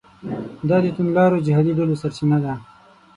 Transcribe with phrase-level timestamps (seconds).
[0.69, 2.53] دا د توندلارو جهادي ډلو سرچینه ده.